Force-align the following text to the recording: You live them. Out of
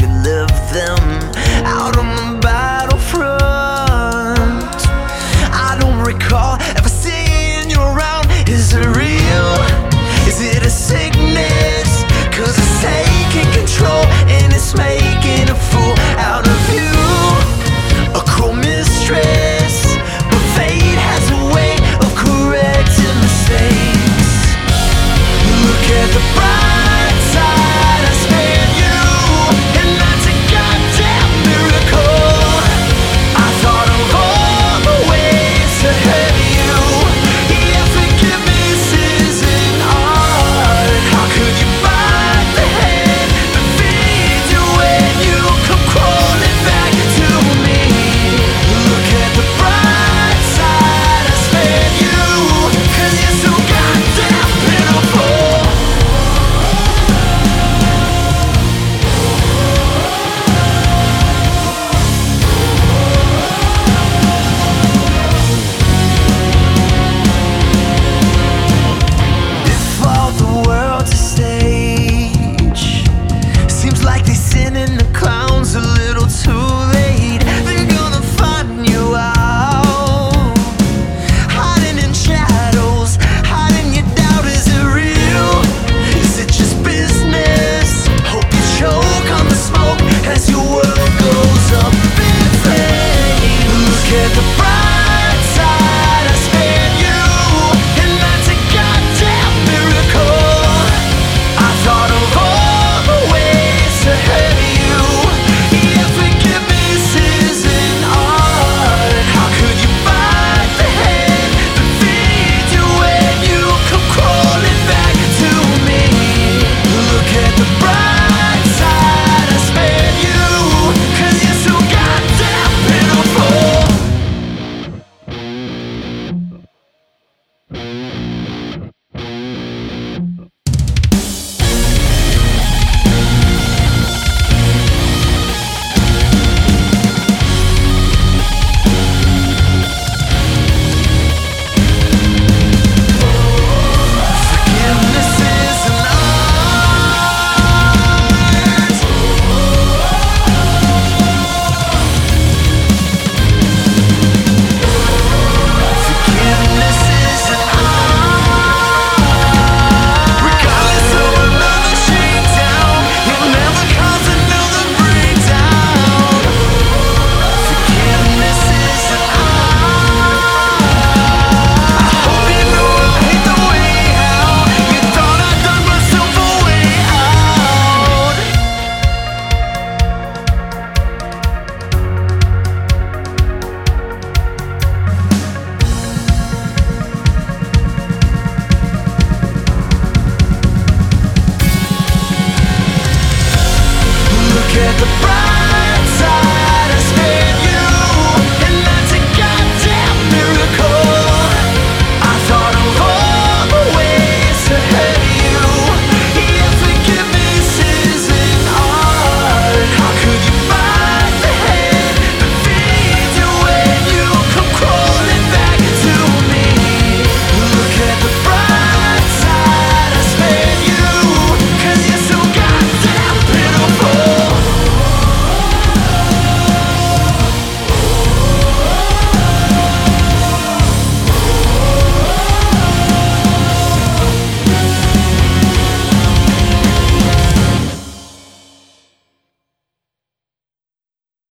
You 0.00 0.08
live 0.08 0.50
them. 0.72 0.98
Out 1.64 1.96
of 1.96 2.15